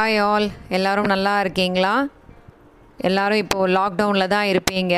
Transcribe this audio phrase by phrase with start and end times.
[0.00, 0.46] Hi all
[0.76, 1.92] எல்லோரும் நல்லா இருக்கீங்களா?
[3.08, 4.94] எல்லோரும் இப்போது லாக்டவுனில் தான் இருப்பீங்க.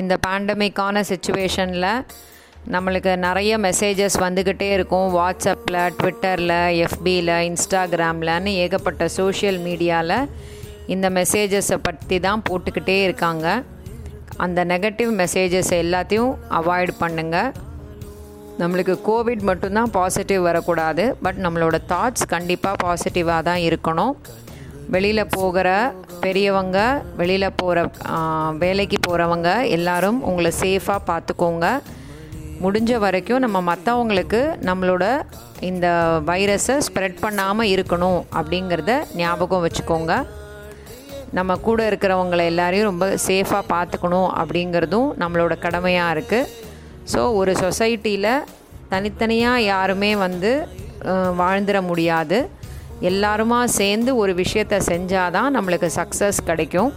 [0.00, 1.86] இந்த பேண்டமிக்கான சுச்சுவேஷனில்
[2.74, 5.08] நம்மளுக்கு நிறைய மெசேஜஸ் வந்துக்கிட்டே இருக்கும்.
[5.16, 6.54] வாட்ஸ்அப்பில் ட்விட்டரில்
[6.84, 10.16] எஃபியில் இன்ஸ்டாகிராம்லன்னு ஏகப்பட்ட சோஷியல் மீடியாவில்
[10.86, 13.64] இந்த மெசேஜஸை பற்றி தான் போட்டுக்கிட்டே இருக்காங்க.
[14.46, 17.50] அந்த நெகட்டிவ் மெசேஜஸ் எல்லாத்தையும் அவாய்ட் பண்ணுங்கள்
[18.60, 24.14] நம்மளுக்கு கோவிட் மட்டும்தான் பாசிட்டிவ் வரக்கூடாது பட் நம்மளோட தாட்ஸ் கண்டிப்பாக பாசிட்டிவாக தான் இருக்கணும்.
[24.94, 25.68] வெளியில் போகிற
[26.24, 26.78] பெரியவங்க
[27.20, 27.84] வெளியில் போகிற
[28.62, 31.66] வேலைக்கு போகிறவங்க எல்லாரும் உங்களை சேஃபாக பார்த்துக்கோங்க.
[32.64, 35.04] முடிஞ்ச வரைக்கும் நம்ம மற்றவங்களுக்கு நம்மளோட
[35.70, 35.86] இந்த
[36.30, 40.12] வைரஸை ஸ்ப்ரெட் பண்ணாமல் இருக்கணும் அப்படிங்கிறத ஞாபகம் வச்சுக்கோங்க.
[41.38, 46.61] நம்ம கூட இருக்கிறவங்கள எல்லாரையும் ரொம்ப சேஃபாக பார்த்துக்கணும் அப்படிங்கிறதும் நம்மளோட கடமையாக இருக்குது
[47.12, 48.44] ஸோ ஒரு சொசைட்டியில்
[48.92, 50.50] தனித்தனியாக யாருமே வந்து
[51.40, 52.38] வாழ்ந்துட முடியாது.
[53.10, 56.90] எல்லாருமா சேர்ந்து ஒரு விஷயத்த செஞ்சால் தான் நம்மளுக்கு சக்ஸஸ் கிடைக்கும்.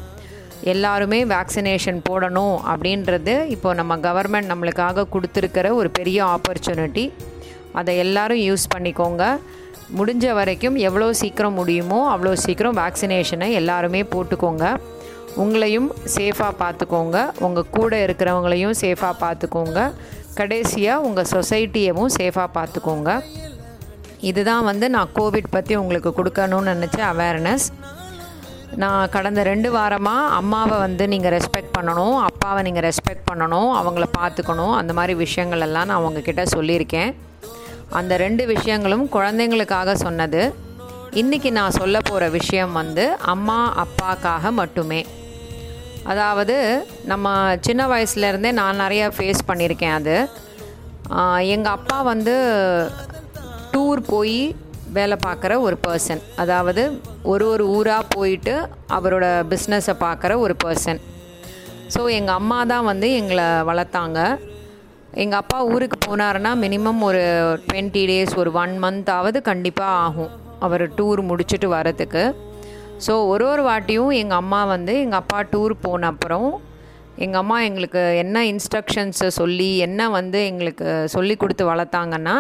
[0.74, 7.06] எல்லாருமே வேக்சினேஷன் போடணும் அப்படின்றது இப்போ நம்ம கவர்மெண்ட் நம்மளுக்காக கொடுத்துருக்கிற ஒரு பெரிய ஆப்பர்ச்சுனிட்டி
[7.80, 9.24] அதை எல்லோரும் யூஸ் பண்ணிக்கோங்க.
[10.00, 14.66] முடிஞ்ச வரைக்கும் எவ்வளோ சீக்கிரம் முடியுமோ அவ்வளோ சீக்கிரம் வேக்சினேஷனை எல்லாருமே போட்டுக்கோங்க.
[15.44, 17.18] உங்களையும் சேஃபாக பார்த்துக்கோங்க.
[17.46, 19.80] உங்கள் கூட இருக்கிறவங்களையும் சேஃபாக பார்த்துக்கோங்க.
[20.40, 23.12] கடைசியாக உங்கள் சொசைட்டியவும் சேஃபாக பார்த்துக்கோங்க.
[24.30, 27.68] இதுதான் வந்து நான் கோவிட் பற்றி உங்களுக்கு கொடுக்கணும்னு நினச்ச அவேர்னஸ்
[28.82, 34.74] நான் கடந்த ரெண்டு வாரமாக அம்மாவை வந்து நீங்கள் ரெஸ்பெக்ட் பண்ணணும் அப்பாவை நீங்கள் ரெஸ்பெக்ட் பண்ணணும் அவங்கள பார்த்துக்கணும்.
[34.80, 37.12] அந்த மாதிரி விஷயங்கள் எல்லாம் நான் உங்ககிட்ட சொல்லியிருக்கேன்.
[38.00, 40.42] அந்த ரெண்டு விஷயங்களும் குழந்தைங்களுக்காக சொன்னது.
[41.22, 45.02] இன்றைக்கி நான் சொல்ல போகிற விஷயம் வந்து அம்மா அப்பாக்காக மட்டுமே.
[46.12, 46.56] அதாவது
[47.12, 47.28] நம்ம
[47.68, 50.16] சின்ன வயசுலேருந்தே நான் நிறையா ஃபேஸ் பண்ணியிருக்கேன் அது.
[51.56, 52.36] எங்கள் அப்பா வந்து
[53.74, 54.40] டூர் போய்
[54.98, 56.84] வேலை பார்க்குற ஒரு பர்சன் அதாவது
[57.32, 58.54] ஒரு ஒரு ஊராக போயிட்டு
[58.98, 61.00] அவரோட பிஸ்னஸை பார்க்குற ஒரு பர்சன்
[61.96, 64.20] ஸோ எங்கள் அம்மா தான் வந்து எங்களை வளர்த்தாங்க.
[65.24, 67.22] எங்கள் அப்பா ஊருக்கு போனாருன்னா மினிமம் ஒரு
[67.68, 70.32] டுவெண்ட்டி டேஸ் ஒரு ஒன் மந்த்தாவது கண்டிப்பாக ஆகும்.
[70.66, 72.24] அவர் டூர் முடிச்சுட்டு வரத்துக்கு
[73.04, 76.50] ஸோ ஒரு ஒரு வாட்டியும் எங்கள் அம்மா வந்து எங்கள் அப்பா டூர் போன அப்புறம்
[77.24, 82.36] எங்கள் அம்மா எங்களுக்கு என்ன இன்ஸ்ட்ரக்ஷன்ஸை சொல்லி என்ன வந்து எங்களுக்கு சொல்லி கொடுத்து வளர்த்தாங்கன்னா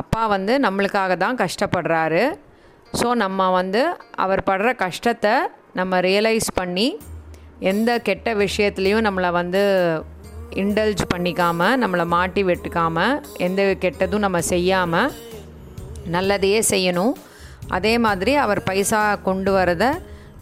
[0.00, 2.22] அப்பா வந்து நம்மளுக்காக தான் கஷ்டப்படுறாரு.
[3.00, 3.82] ஸோ நம்ம வந்து
[4.24, 5.34] அவர் படுற கஷ்டத்தை
[5.78, 6.88] நம்ம ரியலைஸ் பண்ணி
[7.72, 9.62] எந்த கெட்ட விஷயத்துலேயும் நம்மளை வந்து
[10.62, 15.12] இண்டல்ஜ் பண்ணிக்காமல் நம்மளை மாட்டி வெட்டுக்காமல் எந்த கெட்டதும் நம்ம செய்யாமல்
[16.14, 17.14] நல்லதையே செய்யணும்.
[17.68, 19.90] அதே மாதிரி அவர் பைசா கொண்டு வரதை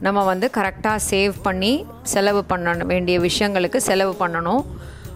[0.07, 1.73] நம்ம வந்து கரெக்டாக சேவ் பண்ணி
[2.03, 4.63] செலவு பண்ண வேண்டிய விஷயங்களுக்கு செலவு பண்ணணும்.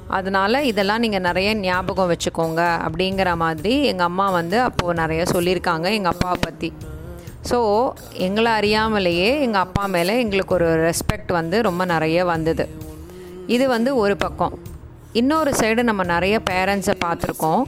[0.09, 6.13] அதனால் இதெல்லாம் நீங்கள் நிறைய ஞாபகம் வச்சுக்கோங்க அப்படிங்கிற மாதிரி எங்கள் அம்மா வந்து அப்போது நிறைய சொல்லியிருக்காங்க எங்கள்
[6.13, 6.73] அப்பாவை பற்றி
[7.51, 7.59] ஸோ
[8.27, 12.65] எங்களை அறியாமலேயே எங்கள் அப்பா மேலே எங்களுக்கு ஒரு ரெஸ்பெக்ட் வந்து ரொம்ப நிறைய வந்தது.
[13.47, 14.55] இது வந்து ஒரு பக்கம்.
[15.13, 17.65] இன்னொரு சைடு நம்ம நிறைய பேரண்ட்ஸை பார்த்துருக்கோம்.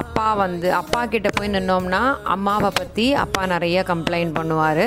[0.00, 2.02] அப்பா வந்து அப்பா கிட்டே போய் நின்னோம்னா
[2.34, 4.84] அம்மாவை பற்றி அப்பா நிறைய கம்ப்ளைண்ட் பண்ணுவார்.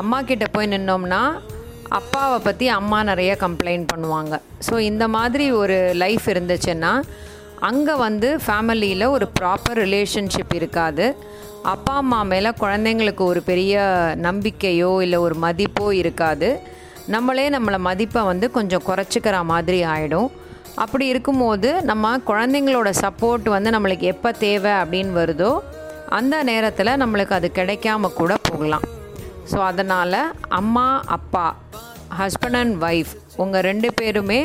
[0.00, 1.20] அம்மா கிட்டே போய் நின்னோம்னா
[1.98, 4.34] அப்பாவை பற்றி அம்மா நிறைய கம்ப்ளைண்ட் பண்ணுவாங்க.
[4.68, 6.92] ஸோ இந்த மாதிரி ஒரு லைஃப் இருந்துச்சுன்னா
[7.68, 11.06] அங்கே வந்து ஃபேமிலியில் ஒரு ப்ராப்பர் ரிலேஷன்ஷிப் இருக்காது.
[11.74, 13.80] அப்பா அம்மா மேலே குழந்தைங்களுக்கு ஒரு பெரிய
[14.26, 16.50] நம்பிக்கையோ இல்லை ஒரு மதிப்போ இருக்காது.
[17.14, 20.28] நம்மளே நம்மளை மதிப்பை வந்து கொஞ்சம் குறைச்சிக்கிற மாதிரி ஆகிடும்
[20.82, 25.52] அப்படி இருக்கும்போது நம்ம குழந்தைங்களோட சப்போர்ட் வந்து நம்மளுக்கு எப்போ தேவை அப்படின்னு வருதோ
[26.18, 28.86] அந்த நேரத்தில் நம்மளுக்கு அது கிடைக்காம கூட போகலாம்.
[29.50, 30.20] ஸோ அதனால்
[30.60, 30.86] அம்மா
[31.16, 31.46] அப்பா
[32.20, 34.40] ஹஸ்பண்ட் அண்ட் ஒய்ஃப் உங்கள் ரெண்டு பேருமே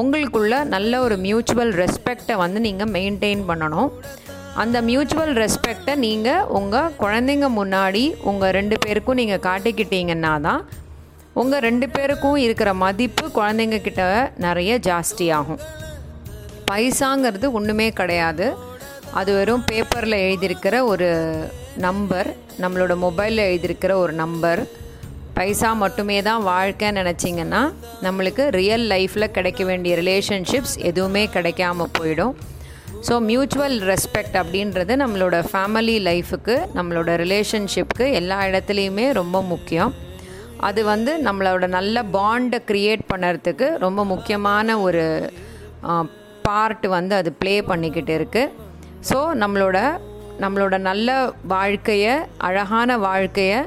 [0.00, 3.90] உங்களுக்குள்ள நல்ல ஒரு மியூச்சுவல் ரெஸ்பெக்டை வந்து நீங்கள் மெயின்டைன் பண்ணணும்.
[4.62, 10.62] அந்த மியூச்சுவல் ரெஸ்பெக்டை நீங்கள் உங்கள் குழந்தைங்க முன்னாடி உங்கள் ரெண்டு பேருக்கும் நீங்கள் காட்டிக்கிட்டீங்கன்னா தான்
[11.40, 14.02] உங்கள் ரெண்டு பேருக்கும் இருக்கிற மதிப்பு குழந்தைங்க கிட்ட
[14.44, 15.60] நிறைய ஜாஸ்தியாகும்
[16.70, 18.46] பைசாங்கிறது ஒன்றுமே கிடையாது.
[19.20, 21.08] அது வெறும் பேப்பரில் எழுதியிருக்கிற ஒரு
[21.86, 22.28] நம்பர்
[22.62, 24.62] நம்மளோட மொபைலில் எழுதியிருக்கிற ஒரு நம்பர்
[25.38, 27.62] பைசா மட்டுமே தான் வாழ்க்கைன்னு நினச்சிங்கன்னா
[28.06, 32.34] நம்மளுக்கு ரியல் லைஃப்பில் கிடைக்க வேண்டிய ரிலேஷன்ஷிப்ஸ் எதுவுமே கிடைக்காம போயிடும்.
[33.08, 39.92] ஸோ மியூச்சுவல் ரெஸ்பெக்ட் அப்படின்றது நம்மளோட ஃபேமிலி லைஃபுக்கு நம்மளோட ரிலேஷன்ஷிப்க்கு எல்லா இடத்துலையுமே ரொம்ப முக்கியம்.
[40.68, 45.04] அது வந்து நம்மளோட நல்ல பாண்டை க்ரியேட் பண்ணுறதுக்கு ரொம்ப முக்கியமான ஒரு
[46.46, 48.52] பார்ட் வந்து அது ப்ளே பண்ணிக்கிட்டு இருக்குது
[49.10, 49.78] ஸோ நம்மளோட
[50.42, 51.08] நம்மளோட நல்ல
[51.54, 52.14] வாழ்க்கையை
[52.48, 53.60] அழகான வாழ்க்கையை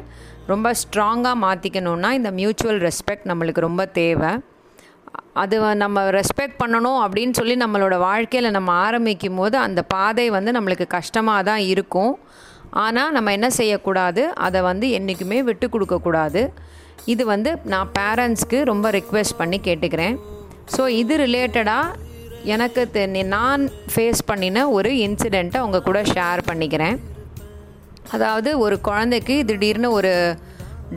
[0.51, 4.31] ரொம்ப ஸ்ட்ராங்காக மாற்றிக்கணுன்னா இந்த மியூச்சுவல் ரெஸ்பெக்ட் நம்மளுக்கு ரொம்ப தேவை.
[5.42, 10.88] அது நம்ம ரெஸ்பெக்ட் பண்ணணும் அப்படின்னு சொல்லி நம்மளோட வாழ்க்கையில் நம்ம ஆரம்பிக்கும் போது அந்த பாதை வந்து நம்மளுக்கு
[10.97, 12.13] கஷ்டமாக தான் இருக்கும்.
[12.83, 14.24] ஆனால் நம்ம என்ன செய்யக்கூடாது?
[14.47, 16.44] அதை வந்து என்றைக்குமே விட்டு கொடுக்கக்கூடாது.
[17.06, 20.18] இது வந்து நான் பேரண்ட்ஸ்க்கு ரொம்ப ரிக்வெஸ்ட் பண்ணி கேட்டுக்கிறேன்.
[20.77, 22.03] ஸோ இது ரிலேட்டடாக
[22.44, 26.97] எனக்கு நான் ஃபேஸ் பண்ணின ஒரு இன்சிடெண்ட்டை உங்கள் கூட ஷேர் பண்ணிக்கிறேன்.
[28.12, 30.13] அதாவது ஒரு குழந்தைக்கு திடீர்னு ஒரு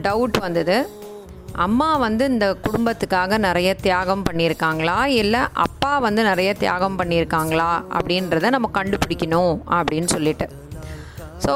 [0.01, 0.89] டவுட் வந்தது.
[1.65, 5.05] அம்மா வந்து இந்த குடும்பத்துக்காக நிறைய தியாகம் பண்ணியிருக்காங்களா?
[5.05, 7.69] இல்லை அப்பா வந்து நிறைய தியாகம் பண்ணியிருக்காங்களா?
[7.97, 10.47] அப்படின்றத நம்ம கண்டுபிடிக்கணும் அப்படின்னு சொல்லிட்டு.
[11.45, 11.53] ஸோ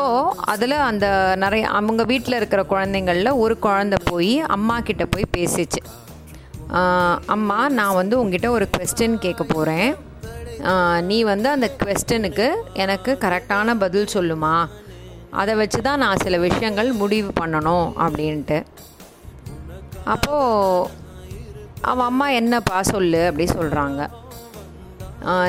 [0.51, 1.07] அதில் அந்த
[1.44, 5.81] நிறைய அவங்க வீட்டில் இருக்கிற குழந்தைங்களில் ஒரு குழந்தை போய் அம்மா கிட்ட போய் பேசிச்சு.
[7.35, 9.91] அம்மா நான் வந்து உங்ககிட்ட ஒரு கொஸ்டின் கேட்க போகிறேன்
[11.09, 12.47] நீ வந்து அந்த கொஸ்டனுக்கு
[12.83, 14.56] எனக்கு கரெக்டான பதில் சொல்லுமா?
[15.41, 18.59] அதை வச்சு தான் நான் சில விஷயங்கள் முடிவு பண்ணணும் அப்படின்ட்டு.
[20.13, 20.89] அப்போது
[21.91, 23.21] அவன் அம்மா என்னப்பா சொல்லு?
[23.30, 24.01] அப்படி சொல்கிறாங்க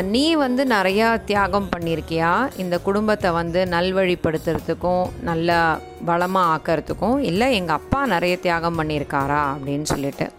[0.02, 2.48] நீ வந்து நிறையா தியாகம் பண்ணியிருக்கியா?
[2.56, 9.56] இந்த குடும்பத்தை வந்து நல்வழிப்படுத்துறதுக்கும் நல்லா பலமாக ஆக்கிறதுக்கும் இல்லை எங்கள் அப்பா நிறைய தியாகம் பண்ணியிருக்காரா?
[9.56, 10.30] அப்படின்னு சொல்லிட்டு.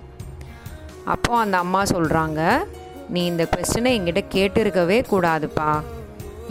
[1.06, 2.66] அப்போ அந்த அம்மா சொல்கிறாங்க
[3.10, 5.82] நீ இந்த கொஸ்டினை எங்கிட்ட கேட்டிருக்கவே கூடாதுப்பா.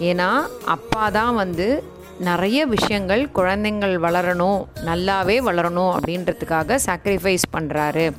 [0.01, 1.85] ஏன்னா அப்பா தான் வந்து
[2.19, 8.13] நிறைய விஷயங்கள் குழந்தைங்கள் வளரணும் நல்லாவே வளரணும் அப்படின்றதுக்காக சாக்ரிஃபைஸ் பண்ணுறாரு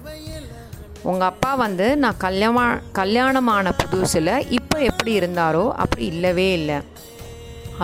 [1.10, 2.60] உங்கள் அப்பா வந்து நான் கல்யாண
[3.00, 6.78] கல்யாணமான புதுசில் இப்போ எப்படி இருந்தாரோ அப்படி இல்லவே இல்லை.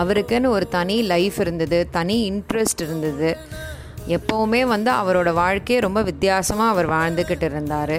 [0.02, 3.30] அவருக்குன்னு ஒரு தனி லைஃப் இருந்தது தனி இன்ட்ரெஸ்ட் இருந்தது.
[4.16, 7.96] எப்போவுமே வந்து அவரோட வாழ்க்கையை ரொம்ப வித்தியாசமாக அவர் வாழ்ந்துக்கிட்டு இருந்தார்.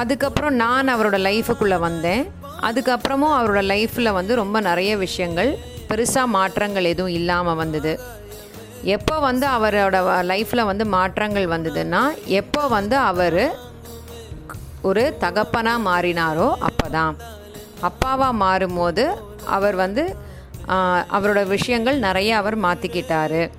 [0.00, 2.24] அதுக்கப்புறம் நான் அவரோட லைஃபுக்குள்ளே வந்தேன்.
[2.68, 5.50] அதுக்கப்புறமும் அவரோட லைஃப்பில் வந்து ரொம்ப நிறைய விஷயங்கள்
[5.90, 7.92] பெருசாக மாற்றங்கள் எதுவும் இல்லாமல் வந்தது.
[8.96, 9.98] எப்போ வந்து அவரோட
[10.32, 12.02] லைஃப்பில் வந்து மாற்றங்கள் வந்ததுன்னா
[12.40, 13.40] எப்போ வந்து அவர்
[14.84, 17.16] ஒரு தகப்பனாக மாறினாரோ அப்போ தான்
[17.82, 19.04] அப்பாவாக மாறும்போது
[19.44, 20.16] அவர் வந்து
[21.08, 23.50] அவரோட விஷயங்கள் நிறைய அவர் மாற்றிக்கிட்டாரு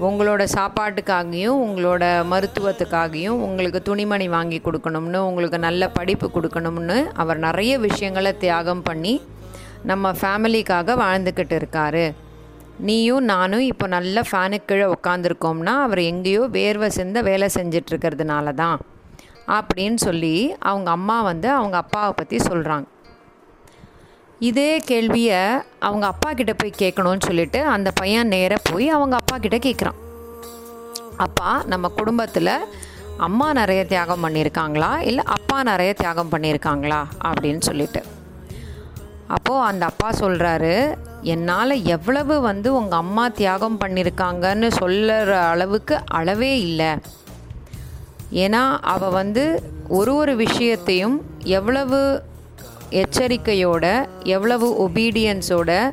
[0.00, 8.36] உங்களோட சாப்பாட்டுக்காகவும் உங்களோட மருத்துவத்துக்காகவும் உங்களுக்கு துணிமணி வாங்கி கொடுக்கணும்னு உங்களுக்கு நல்ல படிப்பு கொடுக்கணும்னு அவர் நிறைய விஷயங்களை
[8.38, 9.20] தியாகம் பண்ணி
[9.82, 12.12] நம்ம ஃபேமிலிக்காக வாழ்ந்துக்கிட்டு இருக்காரு.
[12.78, 18.80] நீயும் நானும் இப்போ நல்ல ஃபேனுக்கு கீழே உட்காந்துருக்கோம்னா அவர் எங்கேயோ வேர்வை சிந்த வேலை செஞ்சிட்ருக்கிறதுனால தான்
[19.48, 22.84] அப்படின்னு சொல்லி அவங்க அம்மா வந்து அவங்க அப்பாவை பற்றி சொல்கிறாங்க
[24.38, 25.40] இதே கேள்வியை
[25.78, 30.00] அவங்க அப்பா கிட்ட போய் கேட்கணும்னு சொல்லிட்டு அந்த பையன் நேராக போய் அவங்க அப்பா கிட்ட கேட்குறான்
[31.16, 32.66] அப்பா நம்ம குடும்பத்தில்
[33.16, 38.04] அம்மா நிறைய தியாகம் பண்ணியிருக்காங்களா இல்லை அப்பா நிறைய தியாகம் பண்ணியிருக்காங்களா அப்படின்னு சொல்லிட்டு.
[39.26, 46.98] அப்போது அந்த அப்பா சொல்கிறாரு என்னால் எவ்வளவு வந்து உங்கள் அம்மா தியாகம் பண்ணியிருக்காங்கன்னு சொல்லுற அளவுக்கு அளவே இல்லை.
[48.32, 52.22] ஏன்னா அவள் வந்து ஒரு ஒரு விஷயத்தையும் எவ்வளவு
[52.90, 55.90] எச்சரிக்கையோட எவ்வளவு ஒபீடியன்ஸோட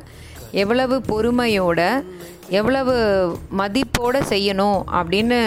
[0.50, 2.04] எவ்வளவு பொறுமையோட
[2.48, 2.94] எவ்வளவு
[3.58, 5.38] மதிப்போட செய்யணும் அப்படின்னு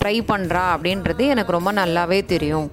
[0.00, 2.70] ட்ரை பண்ணுறா அப்படின்றது எனக்கு ரொம்ப நல்லாவே தெரியும்.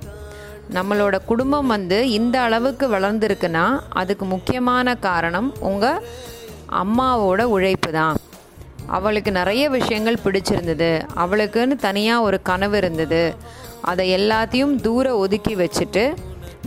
[0.74, 6.04] நம்மளோட குடும்பம் வந்து இந்த அளவுக்கு வளர்ந்துருக்குன்னா அதுக்கு முக்கியமான காரணம் உங்கள்
[6.70, 8.16] அம்மாவோட உழைப்பு தான்.
[8.88, 11.02] அவளுக்கு நிறைய விஷயங்கள் பிடிச்சிருந்தது.
[11.16, 13.36] அவளுக்குன்னு தனியாக ஒரு கனவு இருந்தது.
[13.82, 16.16] அதை எல்லாத்தையும் தூர ஒதுக்கி வச்சுட்டு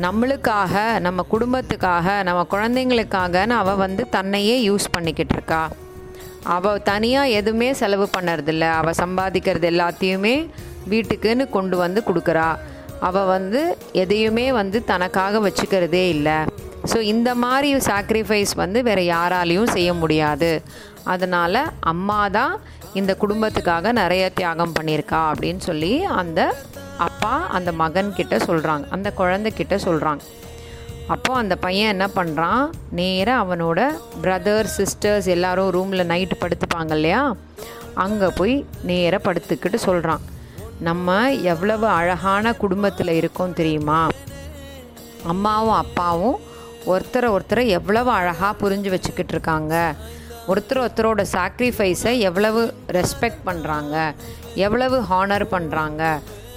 [0.01, 5.71] நம்மளுக்காக நம்ம குடும்பத்துக்காக நம்ம குழந்தைங்களுக்காகன்னு அவள் வந்து தன்னையே யூஸ் பண்ணிக்கிட்டு இருக்கா.
[6.43, 8.61] அவள் தனியாக எதுவுமே செலவு பண்ணுறதில்ல.
[8.61, 10.49] அவள் சம்பாதிக்கிறது எல்லாத்தையுமே
[10.91, 12.59] வீட்டுக்குன்னு கொண்டு வந்து கொடுக்குறா.
[13.01, 16.37] அவள் வந்து எதையுமே வந்து தனக்காக வச்சுக்கிறதே இல்லை.
[16.91, 20.51] ஸோ இந்த மாதிரி சாக்ரிஃபைஸ் வந்து வேறு யாராலையும் செய்ய முடியாது.
[21.05, 21.61] அதனால்
[21.93, 22.55] அம்மா தான்
[22.95, 26.41] இந்த குடும்பத்துக்காக நிறைய தியாகம் பண்ணியிருக்கா அப்படின்னு சொல்லி அந்த
[27.07, 30.23] அப்பா அந்த மகன்கிட்ட சொல்கிறாங்க அந்த குழந்தைக்கிட்ட சொல்கிறாங்க
[31.09, 33.81] அப்போ அந்த பையன் என்ன பண்ணுறான் நேராக அவனோட
[34.23, 37.23] பிரதர்ஸ் சிஸ்டர்ஸ் எல்லாரும் ரூமில் நைட்டு படுத்துப்பாங்க இல்லையா?
[37.95, 40.25] அங்கே போய் நேராக படுத்துக்கிட்டு சொல்கிறான்
[40.89, 44.01] நம்ம எவ்வளவு அழகான குடும்பத்தில் இருக்கோம் தெரியுமா?
[45.27, 46.37] அம்மாவும் அப்பாவும்
[46.87, 49.95] ஒருத்தரை ஒருத்தரை எவ்வளவு அழகாக புரிஞ்சு வச்சுக்கிட்டு இருக்காங்க.
[50.53, 54.15] ஒருத்தர் ஒருத்தரோட சாக்ரிஃபைஸை எவ்வளவு ரெஸ்பெக்ட் பண்ணுறாங்க
[54.55, 56.03] எவ்வளவு ஹானர் பண்ணுறாங்க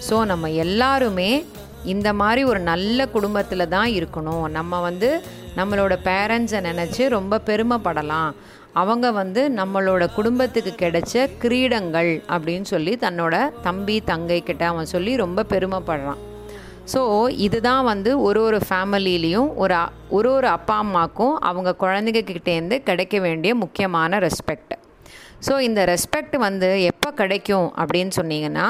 [0.10, 1.46] ஸோ நம்ம எல்லாருமே
[1.84, 4.50] இந்த மாதிரி ஒரு நல்ல குடும்பத்தில் தான் இருக்கணும்.
[4.50, 5.22] நம்ம வந்து
[5.60, 8.32] நம்மளோட பேரண்ட்ஸை நினச்சி ரொம்ப பெருமைப்படலாம்.
[8.82, 15.46] அவங்க வந்து நம்மளோட குடும்பத்துக்கு கிடைச்ச கிரீடங்கள் அப்படின்னு சொல்லி தன்னோட தம்பி தங்கை கிட்ட அவன் சொல்லி ரொம்ப
[15.54, 16.22] பெருமைப்படுறான்.
[16.86, 19.76] ஸோ இதுதான் வந்து ஒரு ஒரு ஃபேமிலிலையும் ஒரு
[20.10, 24.74] ஒரு ஒரு அப்பா அம்மாக்கும் அவங்க குழந்தைங்க கிட்டேருந்து கிடைக்க வேண்டிய முக்கியமான ரெஸ்பெக்ட்
[25.48, 28.68] ஸோ இந்த ரெஸ்பெக்ட் வந்து எப்போ கிடைக்கும் அப்படின்னு சொன்னீங்கன்னா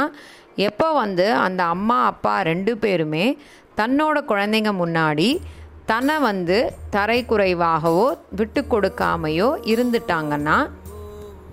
[0.56, 3.38] எப்போ வந்து அந்த அம்மா அப்பா ரெண்டு பேருமே
[3.76, 5.40] தன்னோட குழந்தைங்க முன்னாடி
[5.86, 10.70] தன்னை வந்து தரைக்குறைவாகவோ விட்டு கொடுக்காமையோ இருந்துட்டாங்கன்னா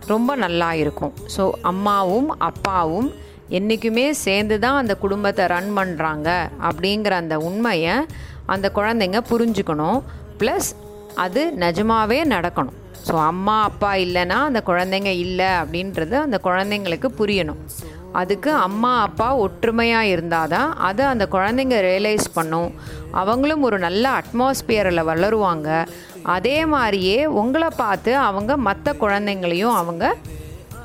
[0.06, 1.14] ரொம்ப நல்லா இருக்கும்.
[1.36, 3.12] ஸோ அம்மாவும் அப்பாவும்
[3.56, 6.28] என்றைக்குமே சேர்ந்து தான் அந்த குடும்பத்தை ரன் பண்ணுறாங்க
[6.68, 7.94] அப்படிங்கிற அந்த உண்மையை
[8.54, 9.98] அந்த குழந்தைங்க புரிஞ்சுக்கணும்.
[10.40, 10.70] ப்ளஸ்
[11.24, 12.76] அது நிஜமாகவே நடக்கணும்.
[13.06, 17.60] ஸோ அம்மா அப்பா இல்லைன்னா அந்த குழந்தைங்க இல்லை அப்படின்றது அந்த குழந்தைங்களுக்கு புரியணும்.
[18.20, 22.70] அதுக்கு அம்மா அப்பா ஒற்றுமையாக இருந்தால் தான் அதை அந்த குழந்தைங்க ரியலைஸ் பண்ணும்.
[23.20, 25.68] அவங்களும் ஒரு நல்ல அட்மாஸ்பியரில் வளருவாங்க.
[26.36, 30.04] அதே மாதிரியே உங்களை பார்த்து அவங்க மற்ற குழந்தைங்களையும் அவங்க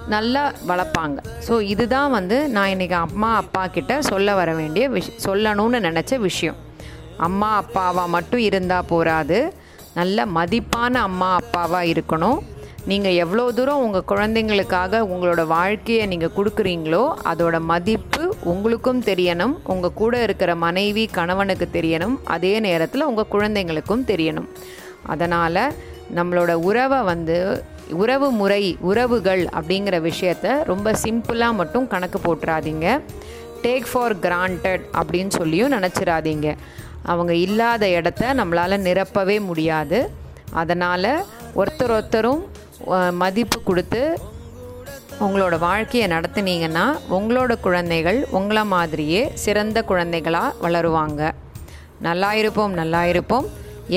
[0.07, 1.17] நல்லா வளர்ப்பாங்க.
[1.47, 6.55] ஸோ இதுதான் வந்து நான் இன்றைக்கி அம்மா அப்பா கிட்ட சொல்ல வர வேண்டிய விஷ் சொல்லணும்னு நினச்ச விஷயம்.
[7.17, 9.53] அம்மா அப்பாவாக மட்டும் இருந்தால் போராது.
[9.93, 12.39] நல்ல மதிப்பான அம்மா அப்பாவாக இருக்கணும்.
[12.85, 19.53] நீங்கள் எவ்வளோ தூரம் உங்கள் குழந்தைங்களுக்காக உங்களோட வாழ்க்கையை நீங்கள் கொடுக்குறீங்களோ அதோட மதிப்பு உங்களுக்கும் தெரியணும்.
[19.73, 22.17] உங்கள் கூட இருக்கிற மனைவி கணவனுக்கு தெரியணும்.
[22.23, 24.49] அதே நேரத்தில் உங்கள் குழந்தைங்களுக்கும் தெரியணும்.
[25.03, 25.63] அதனால்
[26.15, 27.37] நம்மளோட உறவை வந்து
[28.01, 32.87] உறவு முறை உறவுகள் அப்படிங்கிற விஷயத்த ரொம்ப சிம்பிளாக மட்டும் கணக்கு போட்டுறாதீங்க.
[33.63, 36.49] டேக் ஃபார் கிராண்டட் அப்படின்னு சொல்லியும் நினச்சிடாதீங்க
[37.11, 39.99] அவங்க இல்லாத இடத்த நம்மளால் நிரப்பவே முடியாது.
[40.61, 41.11] அதனால்
[41.59, 42.41] ஒருத்தர் ஒருத்தரும்
[43.21, 44.01] மதிப்பு கொடுத்து
[45.25, 46.85] உங்களோட வாழ்க்கையை நடத்துனீங்கன்னா
[47.17, 51.21] உங்களோட குழந்தைகள் உங்களை மாதிரியே சிறந்த குழந்தைகளாக வளருவாங்க.
[52.07, 53.45] நல்லா இருப்போம் நல்லா இருப்போம்.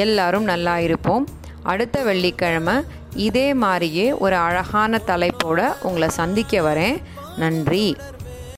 [0.05, 1.25] எல்லாரும் நல்லா இருப்போம்.
[1.73, 2.75] அடுத்த வெள்ளிக்கிழமை
[3.17, 7.03] இதே மாதிரியே ஒரு அழகான தலைப்போட உங்களை சந்திக்க வரேன்.
[7.37, 7.97] நன்றி.